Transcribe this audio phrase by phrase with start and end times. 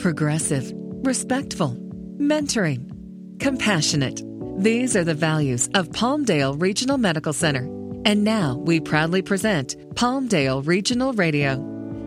[0.00, 0.72] progressive,
[1.04, 1.76] respectful,
[2.18, 2.90] mentoring,
[3.38, 4.22] compassionate.
[4.56, 7.64] These are the values of Palmdale Regional Medical Center.
[8.06, 11.62] And now we proudly present Palmdale Regional Radio.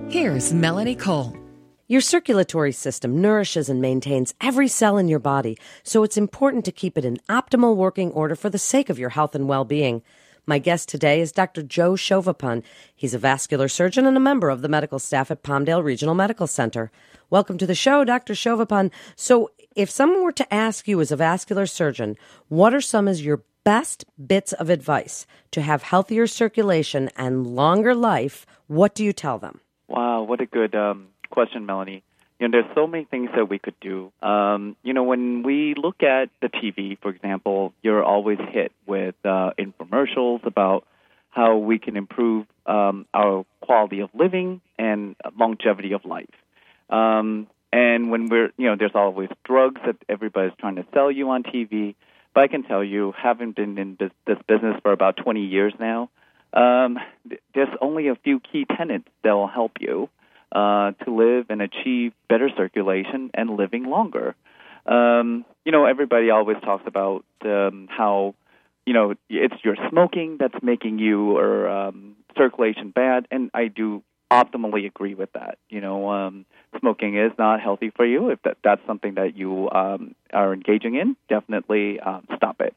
[0.09, 1.37] Here's Melanie Cole.
[1.87, 6.71] Your circulatory system nourishes and maintains every cell in your body, so it's important to
[6.71, 10.01] keep it in optimal working order for the sake of your health and well being.
[10.45, 11.63] My guest today is Dr.
[11.63, 12.63] Joe Chauvapun.
[12.93, 16.47] He's a vascular surgeon and a member of the medical staff at Palmdale Regional Medical
[16.47, 16.91] Center.
[17.29, 18.33] Welcome to the show, Dr.
[18.33, 18.91] Chauvapun.
[19.15, 22.17] So, if someone were to ask you as a vascular surgeon,
[22.49, 27.95] what are some of your best bits of advice to have healthier circulation and longer
[27.95, 29.61] life, what do you tell them?
[29.87, 32.03] Wow, what a good um, question, Melanie.
[32.43, 34.11] You know, there's so many things that we could do.
[34.21, 39.15] Um, you know, when we look at the TV, for example, you're always hit with
[39.23, 40.85] uh, infomercials about
[41.29, 46.35] how we can improve um, our quality of living and longevity of life.
[46.89, 51.29] Um, and when we're, you know, there's always drugs that everybody's trying to sell you
[51.29, 51.95] on TV.
[52.35, 54.11] But I can tell you, having been in this,
[54.49, 56.09] business for about 20 years now,
[56.51, 56.97] um,
[57.55, 60.09] there's only a few key tenets that will help you
[60.53, 64.35] uh, to live and achieve better circulation and living longer.
[64.85, 68.35] Um, you know, everybody always talks about um, how
[68.85, 74.03] you know it's your smoking that's making you or um, circulation bad, and I do
[74.29, 75.57] optimally agree with that.
[75.69, 76.45] You know, um,
[76.79, 78.29] smoking is not healthy for you.
[78.29, 82.75] If that, that's something that you um, are engaging in, definitely um, stop it.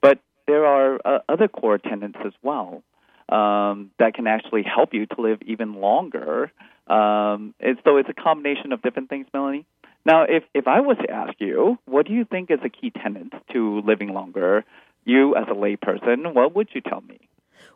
[0.00, 2.82] But there are uh, other core tenets as well
[3.28, 6.52] um, that can actually help you to live even longer.
[6.92, 9.64] Um, and so it's a combination of different things, Melanie.
[10.04, 12.90] Now, if, if I was to ask you, what do you think is a key
[12.90, 14.64] tenet to living longer?
[15.04, 17.18] You, as a layperson, what would you tell me?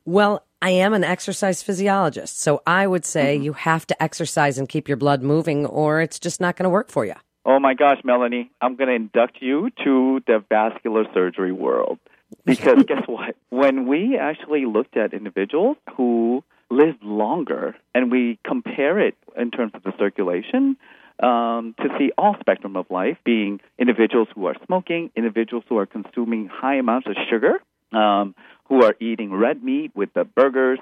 [0.05, 3.44] Well, I am an exercise physiologist, so I would say mm-hmm.
[3.44, 6.70] you have to exercise and keep your blood moving, or it's just not going to
[6.70, 7.14] work for you.
[7.44, 11.98] Oh my gosh, Melanie, I'm going to induct you to the vascular surgery world.
[12.44, 13.37] Because guess what?
[13.50, 19.72] When we actually looked at individuals who lived longer and we compare it in terms
[19.75, 20.77] of the circulation,
[21.22, 25.87] um, to see all spectrum of life, being individuals who are smoking, individuals who are
[25.87, 27.60] consuming high amounts of sugar,
[27.93, 28.34] um,
[28.65, 30.78] who are eating red meat with the burgers.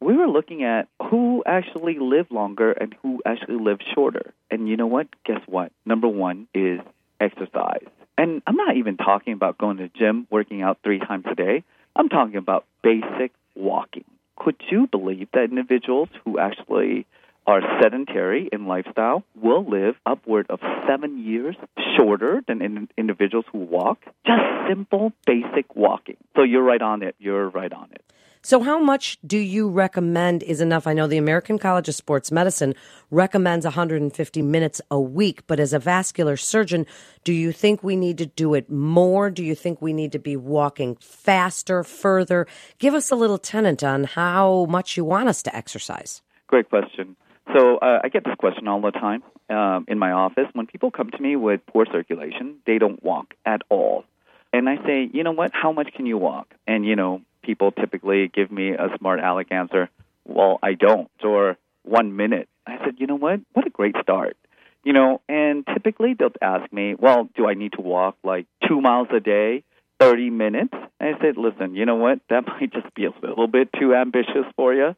[0.00, 4.34] We were looking at who actually lived longer and who actually lived shorter.
[4.50, 5.08] And you know what?
[5.24, 5.72] Guess what?
[5.84, 6.80] Number one is
[7.20, 7.86] exercise.
[8.18, 11.34] And I'm not even talking about going to the gym, working out three times a
[11.34, 11.64] day.
[11.94, 14.04] I'm talking about basic walking.
[14.36, 17.06] Could you believe that individuals who actually
[17.46, 21.56] are sedentary in lifestyle will live upward of seven years
[21.96, 23.98] shorter than in individuals who walk?
[24.26, 26.16] Just simple, basic walking.
[26.34, 27.14] So you're right on it.
[27.18, 28.02] You're right on it.
[28.46, 30.86] So, how much do you recommend is enough?
[30.86, 32.76] I know the American College of Sports Medicine
[33.10, 36.86] recommends 150 minutes a week, but as a vascular surgeon,
[37.24, 39.30] do you think we need to do it more?
[39.30, 42.46] Do you think we need to be walking faster, further?
[42.78, 46.22] Give us a little tenant on how much you want us to exercise.
[46.46, 47.16] Great question.
[47.52, 50.46] So, uh, I get this question all the time um, in my office.
[50.52, 54.04] When people come to me with poor circulation, they don't walk at all.
[54.52, 55.50] And I say, you know what?
[55.52, 56.54] How much can you walk?
[56.68, 59.88] And, you know, people typically give me a smart aleck answer,
[60.26, 62.48] well, I don't, or one minute.
[62.66, 63.40] I said, you know what?
[63.52, 64.36] What a great start.
[64.84, 68.80] You know, and typically they'll ask me, well, do I need to walk like two
[68.80, 69.64] miles a day,
[70.00, 70.74] 30 minutes?
[71.00, 72.20] And I said, listen, you know what?
[72.28, 74.94] That might just be a little bit too ambitious for you.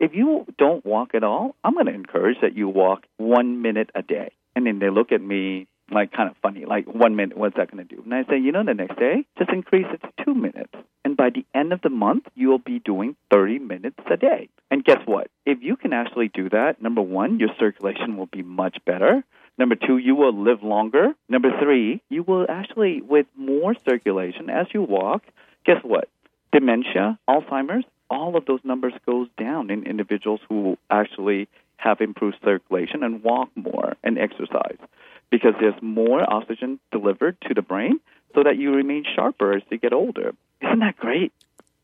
[0.00, 3.90] If you don't walk at all, I'm going to encourage that you walk one minute
[3.94, 4.32] a day.
[4.54, 7.70] And then they look at me like kind of funny, like one minute, what's that
[7.70, 8.02] going to do?
[8.02, 10.72] And I say, you know, the next day, just increase it to two minutes.
[11.04, 14.48] And by the end of the month, you will be doing 30 minutes a day.
[14.70, 15.28] And guess what?
[15.44, 19.24] If you can actually do that, number one, your circulation will be much better.
[19.58, 21.12] Number two, you will live longer.
[21.28, 25.22] Number three, you will actually, with more circulation as you walk,
[25.66, 26.08] guess what?
[26.52, 33.02] Dementia, Alzheimer's, all of those numbers goes down in individuals who actually have improved circulation
[33.02, 34.78] and walk more and exercise
[35.32, 37.98] because there's more oxygen delivered to the brain
[38.34, 40.32] so that you remain sharper as you get older.
[40.60, 41.32] Isn't that great?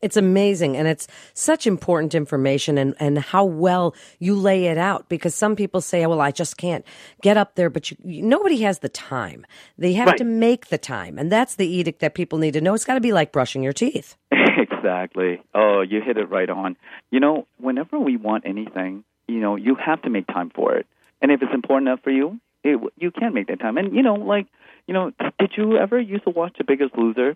[0.01, 5.09] It's amazing and it's such important information and, and how well you lay it out
[5.09, 6.85] because some people say, well, I just can't
[7.21, 9.45] get up there, but you, nobody has the time.
[9.77, 10.17] They have right.
[10.17, 11.17] to make the time.
[11.17, 12.73] And that's the edict that people need to know.
[12.75, 14.15] It's got to be like brushing your teeth.
[14.31, 15.41] exactly.
[15.53, 16.77] Oh, you hit it right on.
[17.11, 20.87] You know, whenever we want anything, you know, you have to make time for it.
[21.21, 23.77] And if it's important enough for you, it, you can make that time.
[23.77, 24.47] And you know, like
[24.87, 27.35] you know, did you ever used to watch The Biggest Loser?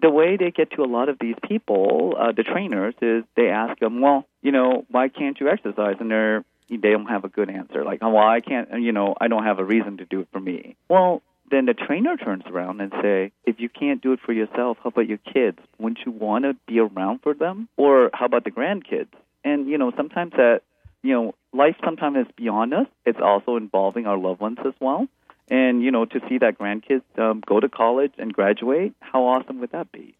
[0.00, 3.48] The way they get to a lot of these people, uh, the trainers, is they
[3.48, 5.96] ask them, well, you know, why can't you exercise?
[6.00, 7.84] And they're they don't have a good answer.
[7.84, 10.28] Like, oh, well, I can't, you know, I don't have a reason to do it
[10.32, 10.76] for me.
[10.88, 14.78] Well, then the trainer turns around and say, if you can't do it for yourself,
[14.82, 15.58] how about your kids?
[15.78, 17.68] Wouldn't you want to be around for them?
[17.76, 19.12] Or how about the grandkids?
[19.44, 20.62] And you know, sometimes that,
[21.02, 22.86] you know, life sometimes is beyond us.
[23.06, 25.06] It's also involving our loved ones as well.
[25.50, 29.60] And you know, to see that grandkids um, go to college and graduate, how awesome
[29.60, 30.16] would that be?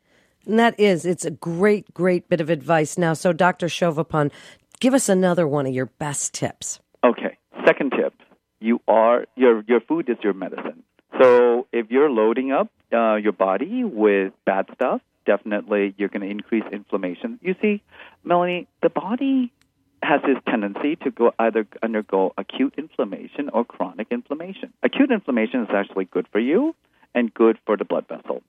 [0.46, 2.98] And that is, it's a great, great bit of advice.
[2.98, 3.66] Now, so Dr.
[3.66, 4.30] Chauvapun,
[4.80, 6.80] give us another one of your best tips.
[7.02, 7.38] Okay.
[7.66, 8.14] Second tip:
[8.60, 10.82] you are your your food is your medicine.
[11.20, 16.28] So if you're loading up uh, your body with bad stuff, definitely you're going to
[16.28, 17.38] increase inflammation.
[17.40, 17.82] You see,
[18.24, 19.52] Melanie, the body
[20.04, 24.72] has this tendency to go either undergo acute inflammation or chronic inflammation.
[24.82, 26.74] Acute inflammation is actually good for you
[27.14, 28.42] and good for the blood vessel.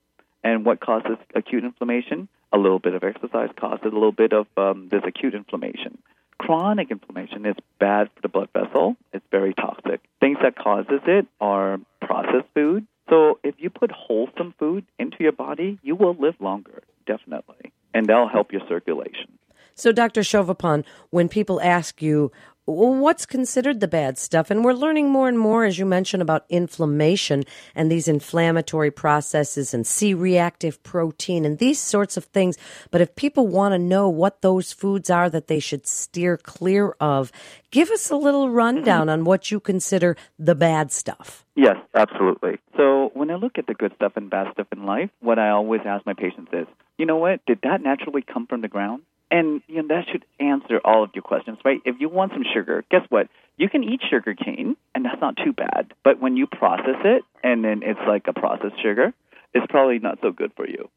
[0.44, 2.28] And what causes acute inflammation?
[2.52, 5.98] A little bit of exercise causes a little bit of um, this acute inflammation.
[6.38, 8.96] Chronic inflammation is bad for the blood vessel.
[9.12, 10.00] It's very toxic.
[10.20, 12.86] Things that causes it are processed food.
[13.08, 17.72] So if you put wholesome food into your body, you will live longer, definitely.
[17.94, 19.35] And that'll help your circulation.
[19.78, 20.22] So, Dr.
[20.22, 22.32] Chauvapun, when people ask you,
[22.64, 24.50] what's considered the bad stuff?
[24.50, 27.44] And we're learning more and more, as you mentioned, about inflammation
[27.74, 32.56] and these inflammatory processes and C reactive protein and these sorts of things.
[32.90, 36.96] But if people want to know what those foods are that they should steer clear
[36.98, 37.30] of,
[37.70, 41.44] give us a little rundown on what you consider the bad stuff.
[41.54, 42.58] Yes, absolutely.
[42.78, 45.50] So when I look at the good stuff and bad stuff in life, what I
[45.50, 47.44] always ask my patients is, you know what?
[47.44, 49.02] Did that naturally come from the ground?
[49.30, 51.80] And you know that should answer all of your questions, right?
[51.84, 53.28] If you want some sugar, guess what?
[53.56, 55.92] You can eat sugar cane, and that's not too bad.
[56.04, 59.12] But when you process it, and then it's like a processed sugar,
[59.54, 60.90] it's probably not so good for you.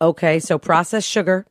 [0.00, 1.46] Okay, so processed sugar,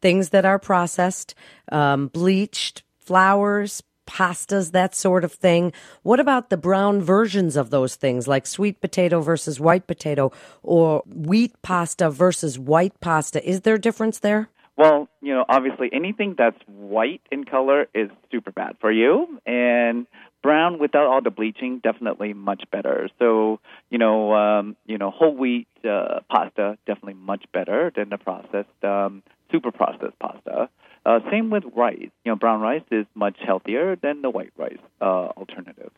[0.00, 1.34] things that are processed,
[1.72, 5.72] um, bleached, flours, pastas, that sort of thing.
[6.02, 10.30] What about the brown versions of those things, like sweet potato versus white potato,
[10.62, 13.46] or wheat pasta versus white pasta?
[13.48, 14.48] Is there a difference there?
[14.76, 20.06] Well, you know, obviously anything that's white in color is super bad for you, and
[20.42, 23.08] brown without all the bleaching definitely much better.
[23.18, 23.58] So,
[23.90, 28.84] you know, um, you know, whole wheat uh, pasta definitely much better than the processed,
[28.84, 30.68] um, super processed pasta.
[31.06, 32.10] Uh, same with rice.
[32.24, 35.90] You know, brown rice is much healthier than the white rice uh, alternative.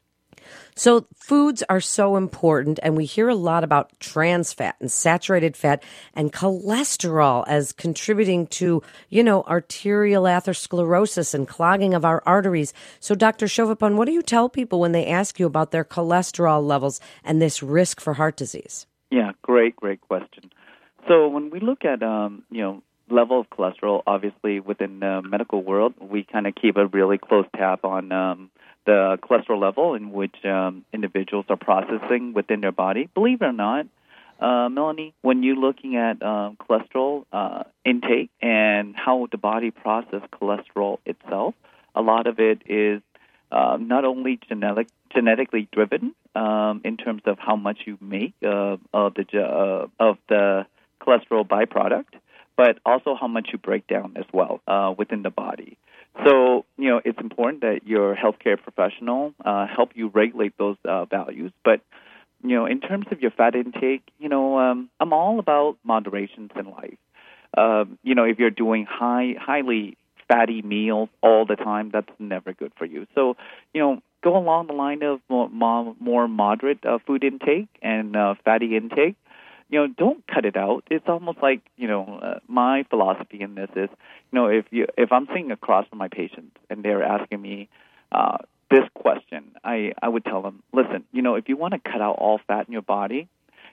[0.74, 5.56] So, foods are so important, and we hear a lot about trans fat and saturated
[5.56, 5.82] fat
[6.14, 12.72] and cholesterol as contributing to, you know, arterial atherosclerosis and clogging of our arteries.
[13.00, 13.46] So, Dr.
[13.46, 17.42] Chauvapun, what do you tell people when they ask you about their cholesterol levels and
[17.42, 18.86] this risk for heart disease?
[19.10, 20.50] Yeah, great, great question.
[21.08, 25.62] So, when we look at, um, you know, level of cholesterol, obviously within the medical
[25.62, 28.50] world, we kind of keep a really close tab on um,
[28.88, 33.10] the cholesterol level in which um, individuals are processing within their body.
[33.12, 33.86] Believe it or not,
[34.40, 40.22] uh, Melanie, when you're looking at um, cholesterol uh, intake and how the body processes
[40.32, 41.54] cholesterol itself,
[41.94, 43.02] a lot of it is
[43.52, 48.78] uh, not only genetic, genetically driven um, in terms of how much you make uh,
[48.94, 50.64] of the uh, of the
[51.02, 52.14] cholesterol byproduct,
[52.56, 55.76] but also how much you break down as well uh, within the body.
[56.24, 61.04] So, you know, it's important that your healthcare professional uh, help you regulate those uh,
[61.04, 61.52] values.
[61.64, 61.80] But,
[62.42, 66.50] you know, in terms of your fat intake, you know, um, I'm all about moderations
[66.56, 66.98] in life.
[67.56, 69.96] Uh, you know, if you're doing high, highly
[70.28, 73.06] fatty meals all the time, that's never good for you.
[73.14, 73.36] So,
[73.72, 75.48] you know, go along the line of more,
[76.00, 79.16] more moderate uh, food intake and uh, fatty intake
[79.68, 80.84] you know, don't cut it out.
[80.90, 83.88] It's almost like you know, uh, my philosophy in this is,
[84.32, 87.68] you know, if you if I'm sitting across from my patients and they're asking me
[88.12, 88.38] uh,
[88.70, 92.00] this question, I I would tell them, listen, you know, if you want to cut
[92.00, 93.28] out all fat in your body,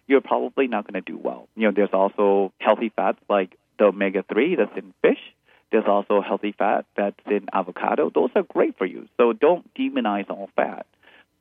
[0.07, 1.47] you're probably not going to do well.
[1.55, 5.19] You know, there's also healthy fats like the omega three that's in fish.
[5.71, 8.11] There's also healthy fat that's in avocado.
[8.13, 9.07] Those are great for you.
[9.17, 10.85] So don't demonize all fat.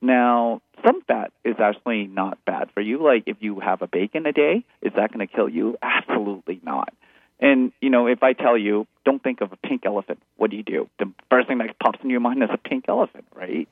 [0.01, 3.03] Now, some fat is actually not bad for you.
[3.03, 5.77] Like if you have a bacon a day, is that going to kill you?
[5.81, 6.93] Absolutely not.
[7.39, 10.57] And you know, if I tell you, don't think of a pink elephant, what do
[10.57, 10.89] you do?
[10.99, 13.67] The first thing that pops in your mind is a pink elephant, right?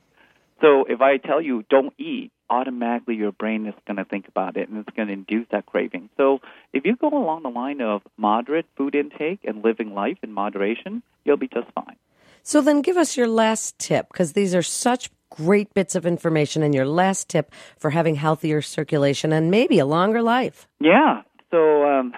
[0.60, 4.56] So if I tell you don't eat, automatically your brain is going to think about
[4.56, 6.10] it and it's going to induce that craving.
[6.16, 6.40] So
[6.72, 11.02] if you go along the line of moderate food intake and living life in moderation,
[11.24, 11.96] you'll be just fine.
[12.42, 16.62] So then give us your last tip because these are such great bits of information
[16.62, 20.66] and your last tip for having healthier circulation and maybe a longer life.
[20.80, 21.22] Yeah.
[21.50, 22.12] So, um,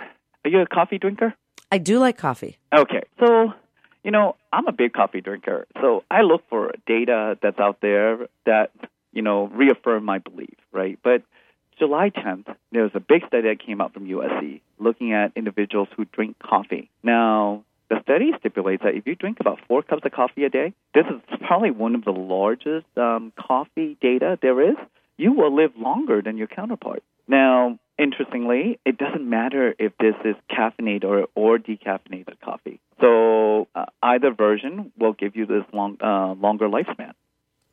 [0.45, 1.35] are you a coffee drinker?
[1.73, 2.59] I do like coffee.
[2.77, 3.03] Okay.
[3.19, 3.53] So,
[4.05, 8.29] you know, I'm a big coffee drinker, so I look for data that's out there
[8.45, 8.71] that
[9.13, 10.99] you know reaffirm my belief, right?
[11.03, 11.23] But
[11.79, 15.89] July 10th, there was a big study that came out from USC looking at individuals
[15.97, 16.91] who drink coffee.
[17.03, 20.75] Now, the study stipulates that if you drink about four cups of coffee a day,
[20.95, 24.76] this is probably one of the largest um, coffee data there is.
[25.16, 27.02] You will live longer than your counterpart.
[27.28, 32.81] Now, interestingly, it doesn't matter if this is caffeinated or, or decaffeinated coffee.
[33.00, 37.12] So uh, either version will give you this long, uh, longer lifespan.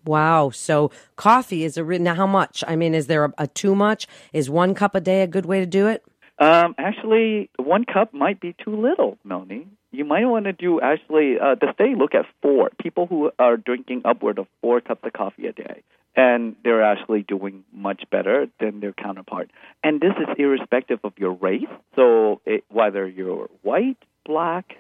[0.06, 0.50] Wow.
[0.50, 2.64] So coffee is a now how much?
[2.68, 4.08] I mean, is there a, a, too much?
[4.34, 6.04] Is one cup a day a good way to do it?
[6.40, 9.68] Um, actually, one cup might be too little, Melanie.
[9.94, 13.58] You might want to do actually uh, the study look at four people who are
[13.58, 15.84] drinking upward of four cups of coffee a day,
[16.16, 19.52] and they're actually doing much better than their counterpart.
[19.84, 21.70] And this is irrespective of your race.
[21.96, 24.78] So it, whether you're white, black,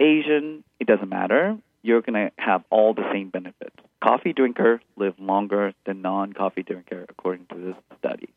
[0.00, 1.56] Asian, it doesn't matter.
[1.82, 3.76] You're going to have all the same benefits.
[4.02, 8.28] Coffee drinker live longer than non-coffee drinker, according to this study.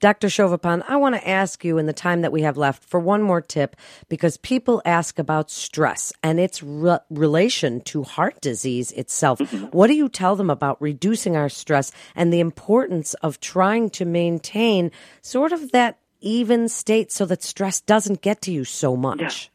[0.00, 0.28] Dr.
[0.28, 3.20] Chauvapun, I want to ask you in the time that we have left for one
[3.20, 3.74] more tip
[4.08, 9.40] because people ask about stress and its re- relation to heart disease itself.
[9.40, 9.66] Mm-hmm.
[9.66, 14.04] What do you tell them about reducing our stress and the importance of trying to
[14.04, 19.50] maintain sort of that even state so that stress doesn't get to you so much?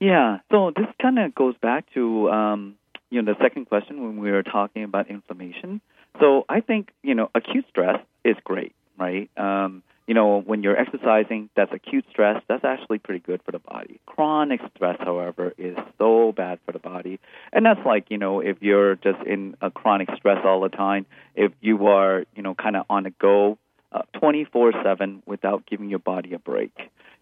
[0.00, 0.08] Yeah.
[0.08, 0.38] yeah.
[0.50, 2.74] So this kind of goes back to um,
[3.10, 5.80] you know the second question when we were talking about inflammation.
[6.18, 9.30] So I think you know acute stress is great right?
[9.36, 12.42] Um, you know, when you're exercising, that's acute stress.
[12.46, 14.00] That's actually pretty good for the body.
[14.04, 17.20] Chronic stress, however, is so bad for the body.
[17.52, 21.06] And that's like, you know, if you're just in a chronic stress all the time,
[21.34, 23.56] if you are, you know, kind of on the go
[23.92, 26.72] uh, 24 7 without giving your body a break.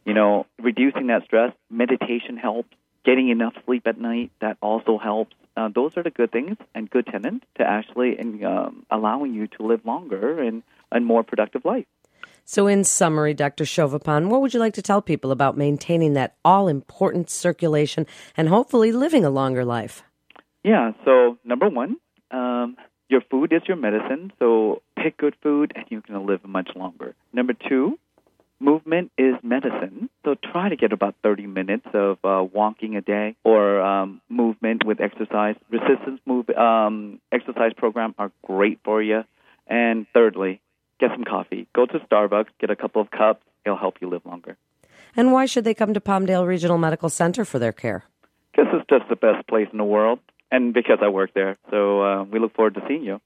[0.05, 2.75] You know, reducing that stress, meditation helps.
[3.05, 5.35] Getting enough sleep at night, that also helps.
[5.57, 9.49] Uh, those are the good things and good tenants to actually in, um, allowing you
[9.49, 11.87] to live longer and a more productive life.
[12.45, 13.65] So, in summary, Dr.
[13.65, 18.07] Chauvapun, what would you like to tell people about maintaining that all important circulation
[18.37, 20.03] and hopefully living a longer life?
[20.65, 21.97] Yeah, so number one,
[22.31, 22.77] um,
[23.09, 26.71] your food is your medicine, so pick good food and you're going to live much
[26.75, 27.15] longer.
[27.33, 27.99] Number two,
[28.59, 33.37] movement is medicine, so try to get about 30 minutes of uh, walking a day
[33.45, 35.57] or um, movement with exercise.
[35.71, 39.25] Resistance move um, exercise program are great for you.
[39.67, 40.61] And thirdly,
[41.01, 41.67] get some coffee.
[41.75, 43.43] Go to Starbucks, get a couple of cups.
[43.65, 44.57] It'll help you live longer.
[45.17, 48.05] And why should they come to Palmdale Regional Medical Center for their care?
[48.53, 50.19] Because it's just the best place in the world,
[50.51, 51.59] and because I work there.
[51.71, 53.21] So uh, we look forward to seeing you.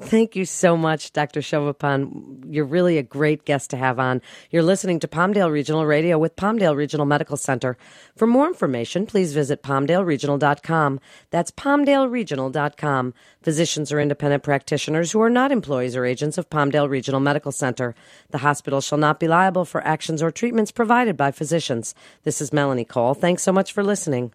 [0.00, 1.40] Thank you so much, Dr.
[1.40, 2.44] Chauvapun.
[2.48, 4.22] You're really a great guest to have on.
[4.48, 7.76] You're listening to Palmdale Regional Radio with Palmdale Regional Medical Center.
[8.14, 11.00] For more information, please visit palmdaleregional.com.
[11.30, 13.14] That's palmdaleregional.com.
[13.42, 17.96] Physicians are independent practitioners who are not employees or agents of Palmdale Regional Medical Center.
[18.30, 21.96] The hospital shall not be liable for actions or treatments provided by physicians.
[22.22, 23.14] This is Melanie Cole.
[23.14, 24.26] Thanks so much for listening.